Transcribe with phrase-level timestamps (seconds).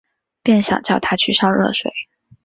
[0.41, 1.93] 便想叫她去烧热水